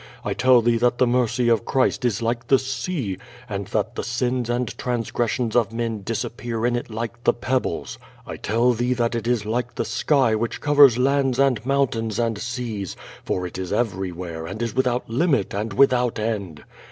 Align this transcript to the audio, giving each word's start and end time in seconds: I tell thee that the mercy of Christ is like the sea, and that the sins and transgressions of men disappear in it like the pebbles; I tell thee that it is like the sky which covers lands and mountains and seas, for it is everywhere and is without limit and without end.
I 0.25 0.33
tell 0.33 0.63
thee 0.63 0.77
that 0.79 0.97
the 0.97 1.05
mercy 1.05 1.47
of 1.47 1.63
Christ 1.63 2.03
is 2.05 2.23
like 2.23 2.47
the 2.47 2.57
sea, 2.57 3.19
and 3.47 3.67
that 3.67 3.93
the 3.93 4.03
sins 4.03 4.49
and 4.49 4.75
transgressions 4.75 5.55
of 5.55 5.71
men 5.71 6.01
disappear 6.01 6.65
in 6.65 6.75
it 6.75 6.89
like 6.89 7.23
the 7.23 7.35
pebbles; 7.35 7.99
I 8.25 8.37
tell 8.37 8.73
thee 8.73 8.95
that 8.95 9.13
it 9.13 9.27
is 9.27 9.45
like 9.45 9.75
the 9.75 9.85
sky 9.85 10.33
which 10.33 10.59
covers 10.59 10.97
lands 10.97 11.37
and 11.37 11.63
mountains 11.67 12.17
and 12.17 12.39
seas, 12.39 12.95
for 13.23 13.45
it 13.45 13.59
is 13.59 13.71
everywhere 13.71 14.47
and 14.47 14.63
is 14.63 14.73
without 14.73 15.07
limit 15.07 15.53
and 15.53 15.71
without 15.71 16.17
end. 16.17 16.63